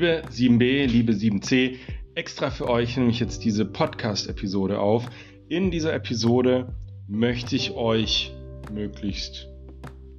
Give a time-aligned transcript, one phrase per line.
[0.00, 1.76] Liebe 7b, liebe 7c,
[2.14, 5.04] extra für euch nehme ich jetzt diese Podcast-Episode auf.
[5.50, 6.74] In dieser Episode
[7.06, 8.32] möchte ich euch
[8.72, 9.46] möglichst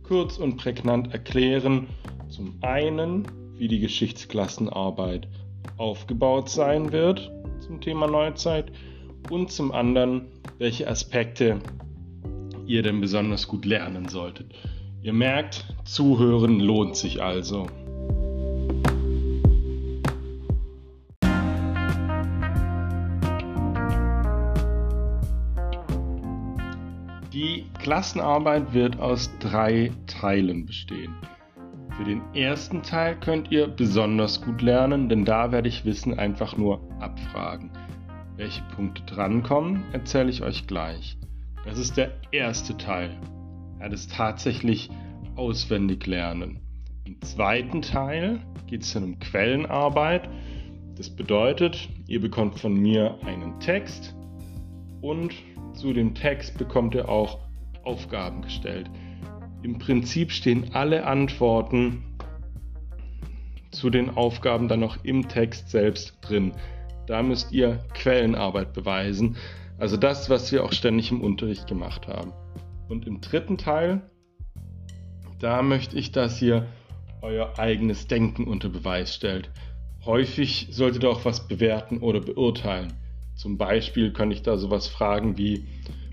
[0.04, 1.88] kurz und prägnant erklären,
[2.30, 5.28] zum einen, wie die Geschichtsklassenarbeit
[5.78, 8.72] aufgebaut sein wird zum Thema Neuzeit
[9.32, 10.27] und zum anderen,
[10.59, 11.58] welche Aspekte
[12.68, 14.54] ihr denn besonders gut lernen solltet.
[15.02, 17.66] Ihr merkt, zuhören lohnt sich also.
[27.34, 31.16] Die Klassenarbeit wird aus drei Teilen bestehen.
[31.95, 36.58] Für den ersten Teil könnt ihr besonders gut lernen, denn da werde ich Wissen einfach
[36.58, 37.72] nur abfragen.
[38.36, 41.17] Welche Punkte drankommen, erzähle ich euch gleich.
[41.63, 43.17] Das ist der erste Teil.
[43.80, 44.89] Ja, das tatsächlich
[45.38, 46.59] auswendig lernen.
[47.05, 50.28] Im zweiten Teil geht es dann um Quellenarbeit.
[50.97, 54.17] Das bedeutet, ihr bekommt von mir einen Text
[55.02, 55.33] und
[55.73, 57.39] zu dem Text bekommt ihr auch
[57.83, 58.89] Aufgaben gestellt.
[59.63, 62.03] Im Prinzip stehen alle Antworten
[63.72, 66.53] zu den Aufgaben dann noch im Text selbst drin.
[67.07, 69.38] Da müsst ihr Quellenarbeit beweisen,
[69.77, 72.33] also das, was wir auch ständig im Unterricht gemacht haben.
[72.88, 74.02] Und im dritten Teil,
[75.39, 76.67] da möchte ich, dass ihr
[77.22, 79.49] euer eigenes Denken unter Beweis stellt.
[80.05, 82.94] Häufig solltet ihr auch was bewerten oder beurteilen.
[83.42, 85.66] Zum Beispiel kann ich da sowas fragen wie,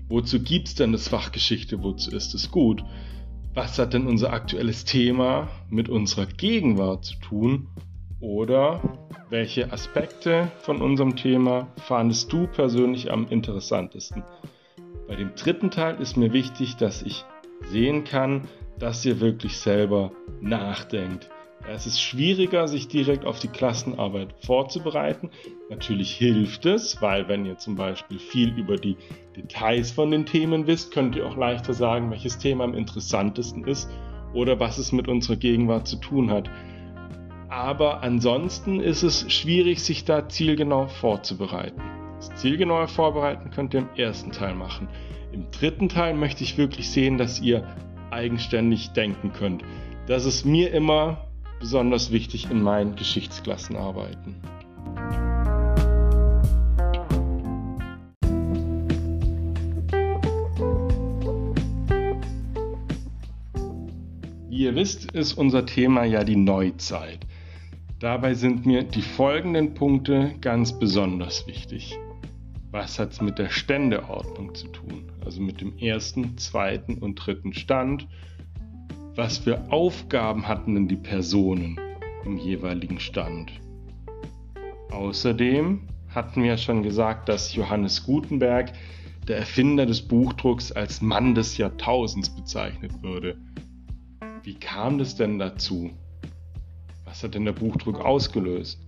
[0.07, 2.83] wozu gibt es denn das Fach Geschichte, wozu ist es gut?
[3.53, 7.67] Was hat denn unser aktuelles Thema mit unserer Gegenwart zu tun?
[8.19, 8.81] Oder
[9.29, 14.23] welche Aspekte von unserem Thema fandest du persönlich am interessantesten?
[15.07, 17.25] Bei dem dritten Teil ist mir wichtig, dass ich
[17.65, 18.47] sehen kann,
[18.79, 21.29] dass ihr wirklich selber nachdenkt.
[21.71, 25.29] Es ist schwieriger, sich direkt auf die Klassenarbeit vorzubereiten.
[25.69, 28.97] Natürlich hilft es, weil wenn ihr zum Beispiel viel über die
[29.35, 33.87] Details von den Themen wisst, könnt ihr auch leichter sagen, welches Thema am interessantesten ist
[34.33, 36.49] oder was es mit unserer Gegenwart zu tun hat.
[37.49, 41.81] Aber ansonsten ist es schwierig, sich da zielgenau vorzubereiten.
[42.15, 44.87] Das zielgenaue Vorbereiten könnt ihr im ersten Teil machen.
[45.31, 47.63] Im dritten Teil möchte ich wirklich sehen, dass ihr
[48.09, 49.63] eigenständig denken könnt.
[50.07, 51.28] Das ist mir immer
[51.59, 54.35] besonders wichtig in meinen Geschichtsklassenarbeiten.
[64.49, 67.25] Wie ihr wisst, ist unser Thema ja die Neuzeit.
[67.99, 71.97] Dabei sind mir die folgenden Punkte ganz besonders wichtig.
[72.71, 75.11] Was hat es mit der Ständeordnung zu tun?
[75.25, 78.07] Also mit dem ersten, zweiten und dritten Stand
[79.19, 81.77] was für Aufgaben hatten denn die Personen
[82.23, 83.51] im jeweiligen Stand.
[84.91, 88.71] Außerdem hatten wir schon gesagt, dass Johannes Gutenberg,
[89.27, 93.35] der Erfinder des Buchdrucks, als Mann des Jahrtausends bezeichnet würde.
[94.43, 95.89] Wie kam das denn dazu?
[97.03, 98.79] Was hat denn der Buchdruck ausgelöst?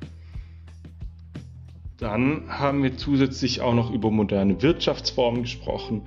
[1.98, 6.04] Dann haben wir zusätzlich auch noch über moderne Wirtschaftsformen gesprochen.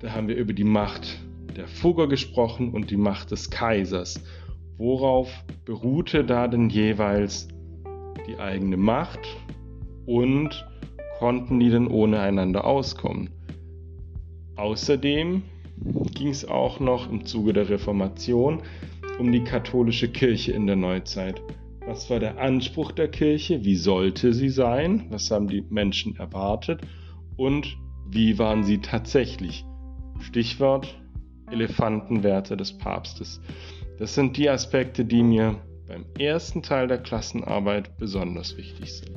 [0.00, 1.20] Da haben wir über die Macht
[1.58, 4.22] der Fugger gesprochen und die Macht des Kaisers.
[4.78, 7.48] Worauf beruhte da denn jeweils
[8.28, 9.18] die eigene Macht
[10.06, 10.64] und
[11.18, 13.30] konnten die denn ohne einander auskommen?
[14.54, 15.42] Außerdem
[16.14, 18.62] ging es auch noch im Zuge der Reformation
[19.18, 21.42] um die katholische Kirche in der Neuzeit.
[21.86, 23.64] Was war der Anspruch der Kirche?
[23.64, 25.06] Wie sollte sie sein?
[25.10, 26.82] Was haben die Menschen erwartet?
[27.36, 27.76] Und
[28.08, 29.64] wie waren sie tatsächlich?
[30.20, 30.96] Stichwort
[31.50, 33.40] Elefantenwerte des Papstes.
[33.98, 39.16] Das sind die Aspekte, die mir beim ersten Teil der Klassenarbeit besonders wichtig sind.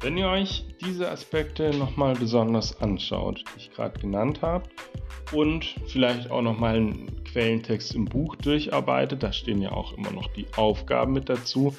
[0.00, 4.68] Wenn ihr euch diese Aspekte nochmal besonders anschaut, die ich gerade genannt habe,
[5.32, 10.28] und vielleicht auch nochmal einen Quellentext im Buch durcharbeitet, da stehen ja auch immer noch
[10.32, 11.76] die Aufgaben mit dazu,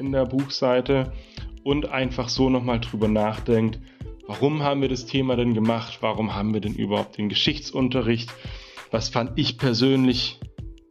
[0.00, 1.12] in der Buchseite
[1.62, 3.78] und einfach so nochmal drüber nachdenkt,
[4.26, 8.32] warum haben wir das Thema denn gemacht, warum haben wir denn überhaupt den Geschichtsunterricht,
[8.90, 10.40] was fand ich persönlich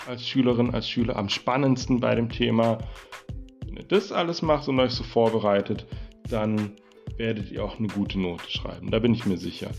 [0.08, 2.78] als Schülerin, als Schüler am spannendsten bei dem Thema.
[3.66, 5.86] Wenn ihr das alles macht und euch so vorbereitet,
[6.30, 6.72] dann
[7.18, 9.72] werdet ihr auch eine gute Note schreiben, da bin ich mir sicher.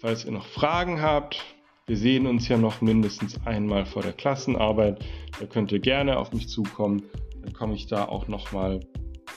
[0.00, 1.42] Falls ihr noch Fragen habt,
[1.86, 5.04] wir sehen uns ja noch mindestens einmal vor der Klassenarbeit,
[5.38, 7.02] da könnt ihr gerne auf mich zukommen
[7.44, 8.80] dann komme ich da auch nochmal,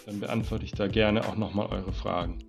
[0.06, 2.40] dann beantworte ich da gerne auch nochmal eure Fragen.